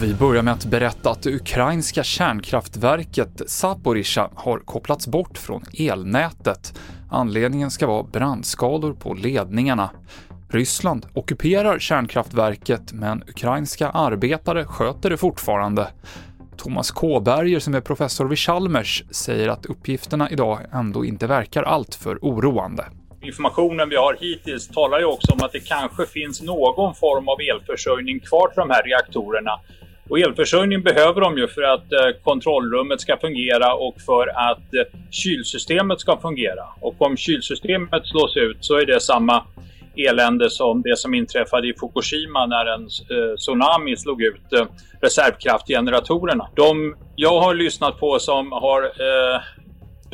Vi 0.00 0.14
börjar 0.14 0.42
med 0.42 0.52
att 0.54 0.64
berätta 0.64 1.10
att 1.10 1.22
det 1.22 1.34
ukrainska 1.34 2.02
kärnkraftverket 2.02 3.42
Zaporizjzja 3.46 4.30
har 4.34 4.58
kopplats 4.58 5.06
bort 5.06 5.38
från 5.38 5.62
elnätet. 5.78 6.78
Anledningen 7.10 7.70
ska 7.70 7.86
vara 7.86 8.02
brandskador 8.02 8.92
på 8.92 9.14
ledningarna. 9.14 9.90
Ryssland 10.48 11.06
ockuperar 11.14 11.78
kärnkraftverket, 11.78 12.92
men 12.92 13.22
ukrainska 13.22 13.90
arbetare 13.90 14.64
sköter 14.64 15.10
det 15.10 15.16
fortfarande. 15.16 15.88
Thomas 16.56 16.90
Kåberger, 16.90 17.58
som 17.58 17.74
är 17.74 17.80
professor 17.80 18.24
vid 18.24 18.38
Chalmers, 18.38 19.04
säger 19.10 19.48
att 19.48 19.66
uppgifterna 19.66 20.30
idag 20.30 20.58
ändå 20.72 21.04
inte 21.04 21.26
verkar 21.26 21.62
alltför 21.62 22.18
oroande. 22.22 22.84
Informationen 23.24 23.88
vi 23.88 23.96
har 23.96 24.16
hittills 24.20 24.68
talar 24.68 24.98
ju 24.98 25.04
också 25.04 25.32
om 25.32 25.42
att 25.42 25.52
det 25.52 25.60
kanske 25.60 26.06
finns 26.06 26.42
någon 26.42 26.94
form 26.94 27.28
av 27.28 27.40
elförsörjning 27.40 28.20
kvar 28.20 28.48
till 28.48 28.60
de 28.60 28.70
här 28.70 28.82
reaktorerna. 28.82 29.60
Och 30.08 30.18
elförsörjning 30.18 30.82
behöver 30.82 31.20
de 31.20 31.38
ju 31.38 31.48
för 31.48 31.62
att 31.62 31.92
eh, 31.92 32.22
kontrollrummet 32.22 33.00
ska 33.00 33.16
fungera 33.16 33.74
och 33.74 34.00
för 34.06 34.26
att 34.50 34.74
eh, 34.74 35.00
kylsystemet 35.10 36.00
ska 36.00 36.16
fungera. 36.16 36.64
Och 36.80 37.02
om 37.02 37.16
kylsystemet 37.16 38.06
slås 38.06 38.36
ut 38.36 38.56
så 38.60 38.74
är 38.74 38.86
det 38.86 39.00
samma 39.00 39.44
elände 39.96 40.50
som 40.50 40.82
det 40.82 40.98
som 40.98 41.14
inträffade 41.14 41.68
i 41.68 41.74
Fukushima 41.80 42.46
när 42.46 42.66
en 42.66 42.82
eh, 42.82 43.36
tsunami 43.36 43.96
slog 43.96 44.22
ut 44.22 44.52
eh, 44.52 44.66
reservkraftgeneratorerna. 45.00 46.48
De 46.54 46.96
jag 47.16 47.40
har 47.40 47.54
lyssnat 47.54 48.00
på 48.00 48.18
som 48.18 48.52
har 48.52 48.82
eh, 48.82 49.40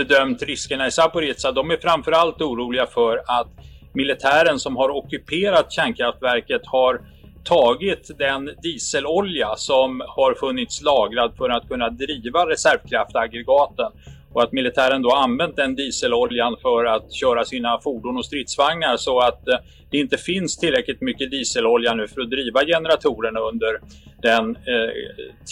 bedömt 0.05 0.43
riskerna 0.43 0.87
i 0.87 0.91
Zaporizjzja, 0.91 1.53
de 1.53 1.71
är 1.71 1.77
framförallt 1.77 2.41
oroliga 2.43 2.87
för 2.87 3.17
att 3.17 3.49
militären 3.93 4.59
som 4.59 4.77
har 4.77 4.91
ockuperat 4.91 5.73
kärnkraftverket 5.73 6.63
har 6.65 7.01
tagit 7.45 8.11
den 8.19 8.51
dieselolja 8.63 9.57
som 9.57 10.03
har 10.07 10.35
funnits 10.35 10.83
lagrad 10.83 11.33
för 11.37 11.49
att 11.51 11.69
kunna 11.69 11.91
driva 11.91 12.51
reservkraftaggregaten. 12.51 13.93
Och 14.33 14.43
att 14.43 14.53
militären 14.53 15.03
då 15.03 15.13
använt 15.13 15.57
den 15.57 15.75
dieseloljan 15.75 16.57
för 16.63 16.85
att 16.85 17.13
köra 17.13 17.45
sina 17.45 17.81
fordon 17.81 18.17
och 18.17 18.25
stridsvagnar. 18.25 18.97
Så 18.97 19.21
att 19.21 19.49
eh, 19.49 19.59
det 19.91 19.99
inte 19.99 20.17
finns 20.17 20.59
tillräckligt 20.59 21.01
mycket 21.01 21.31
dieselolja 21.31 21.95
nu 21.95 22.09
för 22.09 22.21
att 22.21 22.31
driva 22.31 22.61
generatorerna 22.65 23.41
under 23.41 23.81
den 24.23 24.57
eh, 24.57 24.91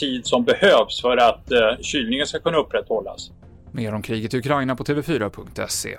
tid 0.01 0.27
som 0.27 0.45
behövs 0.45 1.01
för 1.03 1.17
att 1.17 1.53
eh, 1.53 1.81
kylningen 1.81 2.27
ska 2.27 2.39
kunna 2.39 2.59
upprätthållas. 2.59 3.31
Mer 3.73 3.95
om 3.95 4.03
kriget 4.03 4.35
i 4.35 4.39
Ukraina 4.39 4.77
på 4.77 4.85
TV4.se. 4.85 5.99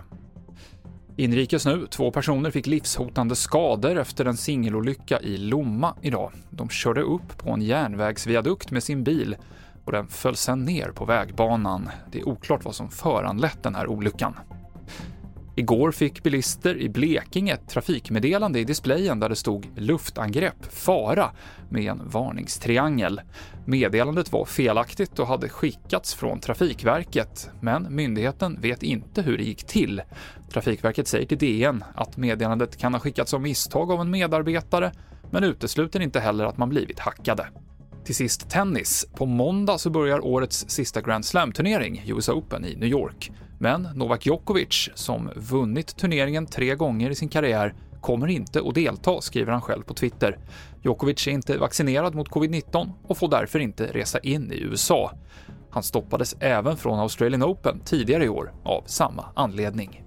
Inrikes 1.18 1.66
nu, 1.66 1.88
två 1.88 2.12
personer 2.12 2.52
fick 2.52 2.68
livshotande 2.68 3.36
skador 3.36 3.98
efter 3.98 4.26
en 4.26 4.38
singelolycka 4.38 5.20
i 5.20 5.38
Lomma 5.38 5.96
idag. 6.02 6.32
De 6.50 6.70
körde 6.70 7.02
upp 7.02 7.38
på 7.38 7.52
en 7.52 7.62
järnvägsviadukt 7.62 8.72
med 8.72 8.84
sin 8.84 9.04
bil 9.04 9.36
och 9.86 9.92
den 9.92 10.08
föll 10.08 10.36
sedan 10.36 10.66
ner 10.66 10.92
på 10.92 11.06
vägbanan. 11.06 11.90
Det 12.12 12.20
är 12.20 12.28
oklart 12.28 12.66
vad 12.66 12.76
som 12.76 12.90
föranlett 12.90 13.64
den 13.64 13.76
här 13.76 13.88
olyckan. 13.88 14.36
Igår 15.60 15.92
fick 15.92 16.24
bilister 16.24 16.78
i 16.78 16.90
Blekinge 16.90 17.54
ett 17.54 17.70
trafikmeddelande 17.70 18.60
i 18.60 18.64
displayen 18.64 19.20
där 19.20 19.30
det 19.30 19.36
stod 19.36 19.68
“luftangrepp, 19.76 20.74
fara” 20.74 21.32
med 21.70 21.84
en 21.84 22.02
varningstriangel. 22.10 23.22
Meddelandet 23.66 24.32
var 24.32 24.46
felaktigt 24.46 25.20
och 25.20 25.28
hade 25.28 25.50
skickats 25.50 26.14
från 26.14 26.40
Trafikverket, 26.40 27.50
men 27.62 27.96
myndigheten 27.96 28.62
vet 28.62 28.84
inte 28.84 29.22
hur 29.22 29.38
det 29.38 29.44
gick 29.44 29.64
till. 29.64 30.02
Trafikverket 30.54 31.08
säger 31.08 31.26
till 31.26 31.38
DN 31.38 31.84
att 31.96 32.18
meddelandet 32.18 32.78
kan 32.78 32.94
ha 32.94 33.00
skickats 33.00 33.34
av 33.34 33.42
misstag 33.42 33.92
av 33.92 34.02
en 34.02 34.12
medarbetare, 34.12 34.92
men 35.32 35.44
utesluter 35.44 36.00
inte 36.00 36.20
heller 36.20 36.46
att 36.46 36.58
man 36.58 36.70
blivit 36.70 37.00
hackade. 37.00 37.48
Till 38.06 38.16
sist 38.16 38.50
tennis. 38.50 39.08
På 39.16 39.26
måndag 39.26 39.78
så 39.78 39.90
börjar 39.90 40.26
årets 40.26 40.70
sista 40.70 41.02
Grand 41.02 41.26
Slam-turnering, 41.26 42.04
US 42.08 42.30
Open 42.30 42.66
i 42.66 42.76
New 42.76 42.90
York. 42.90 43.32
Men 43.62 43.88
Novak 43.96 44.26
Djokovic, 44.26 44.90
som 44.96 45.30
vunnit 45.36 45.98
turneringen 45.98 46.46
tre 46.46 46.76
gånger 46.76 47.10
i 47.10 47.16
sin 47.16 47.30
karriär, 47.30 47.74
kommer 48.02 48.28
inte 48.28 48.62
att 48.66 48.76
delta, 48.76 49.22
skriver 49.22 49.52
han 49.52 49.62
själv 49.62 49.84
på 49.84 49.94
Twitter. 49.94 50.38
Djokovic 50.82 51.28
är 51.28 51.32
inte 51.32 51.58
vaccinerad 51.58 52.16
mot 52.16 52.30
covid-19 52.30 52.92
och 53.04 53.18
får 53.18 53.28
därför 53.28 53.60
inte 53.60 53.86
resa 53.86 54.20
in 54.20 54.52
i 54.52 54.62
USA. 54.62 55.12
Han 55.70 55.84
stoppades 55.84 56.36
även 56.40 56.78
från 56.78 57.00
Australian 57.00 57.44
Open 57.44 57.80
tidigare 57.86 58.26
i 58.26 58.30
år 58.30 58.54
av 58.64 58.84
samma 58.86 59.26
anledning. 59.36 60.04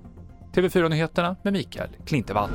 TV4-nyheterna 0.54 1.36
med 1.42 1.52
Mikael 1.52 1.90
Klintevall. 2.06 2.50